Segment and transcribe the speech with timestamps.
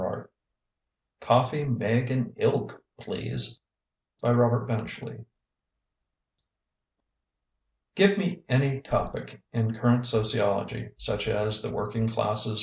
[0.01, 0.23] II
[1.19, 3.59] "COFFEE, MEGG AND ILK, PLEASE"
[4.23, 4.37] Give
[8.17, 12.59] me any topic in current sociology, such as "The Working Classes _vs.